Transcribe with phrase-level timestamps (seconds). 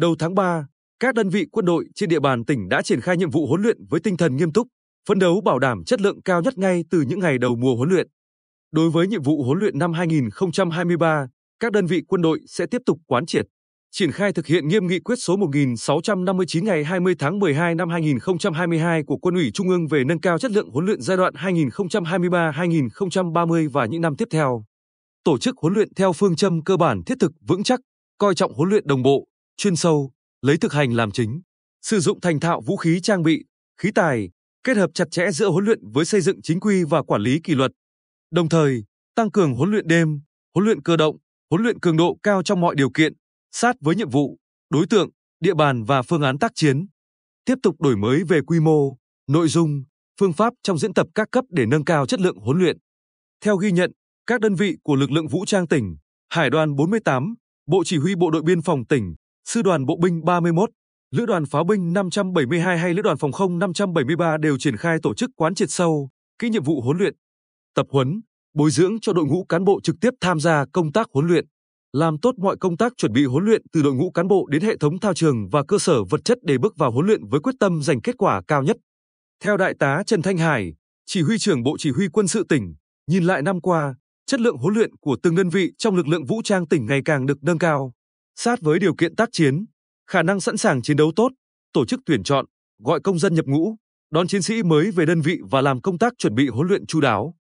[0.00, 0.66] Đầu tháng 3,
[1.00, 3.62] các đơn vị quân đội trên địa bàn tỉnh đã triển khai nhiệm vụ huấn
[3.62, 4.66] luyện với tinh thần nghiêm túc,
[5.08, 7.88] phấn đấu bảo đảm chất lượng cao nhất ngay từ những ngày đầu mùa huấn
[7.88, 8.08] luyện.
[8.72, 11.28] Đối với nhiệm vụ huấn luyện năm 2023,
[11.60, 13.46] các đơn vị quân đội sẽ tiếp tục quán triệt,
[13.90, 19.02] triển khai thực hiện nghiêm nghị quyết số 1659 ngày 20 tháng 12 năm 2022
[19.02, 23.70] của Quân ủy Trung ương về nâng cao chất lượng huấn luyện giai đoạn 2023-2030
[23.70, 24.64] và những năm tiếp theo.
[25.24, 27.80] Tổ chức huấn luyện theo phương châm cơ bản thiết thực vững chắc,
[28.18, 29.26] coi trọng huấn luyện đồng bộ,
[29.60, 31.40] chuyên sâu, lấy thực hành làm chính,
[31.82, 33.44] sử dụng thành thạo vũ khí trang bị,
[33.80, 34.30] khí tài,
[34.64, 37.40] kết hợp chặt chẽ giữa huấn luyện với xây dựng chính quy và quản lý
[37.44, 37.70] kỷ luật.
[38.30, 40.20] Đồng thời, tăng cường huấn luyện đêm,
[40.54, 41.16] huấn luyện cơ động,
[41.50, 43.12] huấn luyện cường độ cao trong mọi điều kiện,
[43.52, 44.36] sát với nhiệm vụ,
[44.70, 45.10] đối tượng,
[45.40, 46.86] địa bàn và phương án tác chiến.
[47.44, 49.84] Tiếp tục đổi mới về quy mô, nội dung,
[50.20, 52.78] phương pháp trong diễn tập các cấp để nâng cao chất lượng huấn luyện.
[53.44, 53.92] Theo ghi nhận,
[54.26, 55.96] các đơn vị của lực lượng vũ trang tỉnh,
[56.30, 57.34] Hải đoàn 48,
[57.66, 59.14] Bộ Chỉ huy Bộ đội Biên phòng tỉnh,
[59.52, 60.70] Sư đoàn Bộ binh 31,
[61.10, 65.14] Lữ đoàn Pháo binh 572 hay Lữ đoàn Phòng không 573 đều triển khai tổ
[65.14, 67.14] chức quán triệt sâu, kỹ nhiệm vụ huấn luyện,
[67.74, 68.20] tập huấn,
[68.54, 71.46] bồi dưỡng cho đội ngũ cán bộ trực tiếp tham gia công tác huấn luyện,
[71.92, 74.62] làm tốt mọi công tác chuẩn bị huấn luyện từ đội ngũ cán bộ đến
[74.62, 77.40] hệ thống thao trường và cơ sở vật chất để bước vào huấn luyện với
[77.40, 78.76] quyết tâm giành kết quả cao nhất.
[79.44, 80.74] Theo đại tá Trần Thanh Hải,
[81.06, 82.74] chỉ huy trưởng Bộ Chỉ huy Quân sự tỉnh,
[83.06, 83.94] nhìn lại năm qua,
[84.26, 87.00] chất lượng huấn luyện của từng đơn vị trong lực lượng vũ trang tỉnh ngày
[87.04, 87.92] càng được nâng cao,
[88.42, 89.64] sát với điều kiện tác chiến,
[90.06, 91.32] khả năng sẵn sàng chiến đấu tốt,
[91.72, 92.46] tổ chức tuyển chọn,
[92.78, 93.76] gọi công dân nhập ngũ,
[94.10, 96.86] đón chiến sĩ mới về đơn vị và làm công tác chuẩn bị huấn luyện
[96.86, 97.34] chu đáo.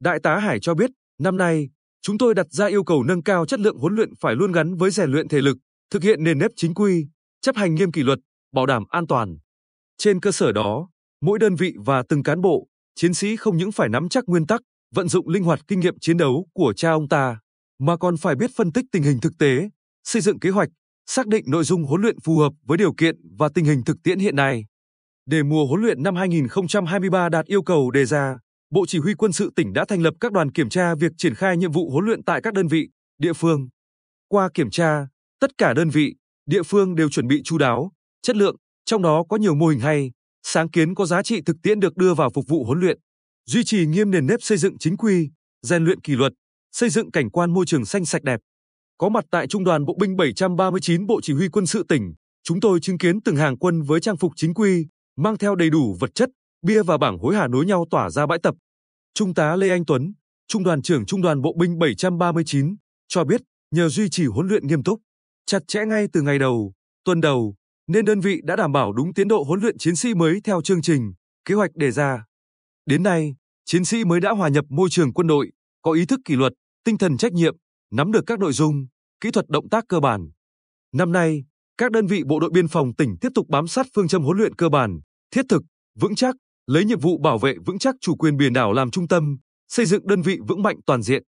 [0.00, 1.68] Đại tá Hải cho biết, năm nay,
[2.02, 4.74] chúng tôi đặt ra yêu cầu nâng cao chất lượng huấn luyện phải luôn gắn
[4.74, 5.56] với rèn luyện thể lực,
[5.90, 7.06] thực hiện nền nếp chính quy,
[7.40, 8.18] chấp hành nghiêm kỷ luật,
[8.52, 9.38] bảo đảm an toàn.
[9.98, 10.88] Trên cơ sở đó,
[11.20, 14.46] mỗi đơn vị và từng cán bộ, chiến sĩ không những phải nắm chắc nguyên
[14.46, 14.60] tắc,
[14.94, 17.38] vận dụng linh hoạt kinh nghiệm chiến đấu của cha ông ta,
[17.78, 19.68] mà còn phải biết phân tích tình hình thực tế,
[20.08, 20.68] xây dựng kế hoạch,
[21.06, 23.96] xác định nội dung huấn luyện phù hợp với điều kiện và tình hình thực
[24.04, 24.64] tiễn hiện nay.
[25.26, 28.38] Để mùa huấn luyện năm 2023 đạt yêu cầu đề ra,
[28.70, 31.34] Bộ Chỉ huy Quân sự tỉnh đã thành lập các đoàn kiểm tra việc triển
[31.34, 33.68] khai nhiệm vụ huấn luyện tại các đơn vị, địa phương.
[34.28, 35.06] Qua kiểm tra,
[35.40, 36.14] tất cả đơn vị,
[36.46, 37.92] địa phương đều chuẩn bị chu đáo,
[38.22, 41.56] chất lượng, trong đó có nhiều mô hình hay, sáng kiến có giá trị thực
[41.62, 42.98] tiễn được đưa vào phục vụ huấn luyện,
[43.46, 45.30] duy trì nghiêm nền nếp xây dựng chính quy,
[45.62, 46.32] rèn luyện kỷ luật,
[46.72, 48.40] xây dựng cảnh quan môi trường xanh sạch đẹp.
[48.98, 52.60] Có mặt tại Trung đoàn Bộ binh 739 Bộ Chỉ huy Quân sự tỉnh, chúng
[52.60, 54.86] tôi chứng kiến từng hàng quân với trang phục chính quy,
[55.16, 56.28] mang theo đầy đủ vật chất,
[56.62, 58.54] bia và bảng hối hả nối nhau tỏa ra bãi tập.
[59.14, 60.12] Trung tá Lê Anh Tuấn,
[60.48, 62.76] Trung đoàn trưởng Trung đoàn Bộ binh 739,
[63.08, 65.00] cho biết nhờ duy trì huấn luyện nghiêm túc,
[65.46, 66.72] chặt chẽ ngay từ ngày đầu,
[67.04, 67.54] tuần đầu,
[67.86, 70.62] nên đơn vị đã đảm bảo đúng tiến độ huấn luyện chiến sĩ mới theo
[70.62, 71.12] chương trình,
[71.44, 72.24] kế hoạch đề ra.
[72.86, 73.34] Đến nay,
[73.64, 75.50] chiến sĩ mới đã hòa nhập môi trường quân đội,
[75.82, 76.52] có ý thức kỷ luật,
[76.84, 77.56] tinh thần trách nhiệm,
[77.90, 78.86] nắm được các nội dung,
[79.20, 80.30] kỹ thuật động tác cơ bản.
[80.92, 81.44] Năm nay,
[81.78, 84.38] các đơn vị bộ đội biên phòng tỉnh tiếp tục bám sát phương châm huấn
[84.38, 85.00] luyện cơ bản,
[85.30, 85.62] thiết thực,
[86.00, 86.34] vững chắc,
[86.66, 89.36] lấy nhiệm vụ bảo vệ vững chắc chủ quyền biển đảo làm trung tâm,
[89.68, 91.22] xây dựng đơn vị vững mạnh toàn diện.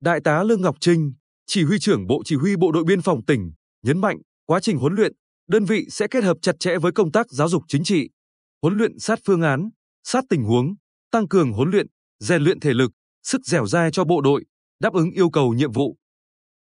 [0.00, 1.12] Đại tá Lương Ngọc Trinh,
[1.46, 4.78] chỉ huy trưởng Bộ Chỉ huy Bộ đội Biên phòng tỉnh, nhấn mạnh, quá trình
[4.78, 5.12] huấn luyện,
[5.48, 8.08] đơn vị sẽ kết hợp chặt chẽ với công tác giáo dục chính trị,
[8.62, 9.70] huấn luyện sát phương án,
[10.04, 10.74] sát tình huống,
[11.10, 11.86] tăng cường huấn luyện,
[12.20, 12.90] rèn luyện thể lực,
[13.22, 14.44] sức dẻo dai cho bộ đội,
[14.80, 15.96] đáp ứng yêu cầu nhiệm vụ.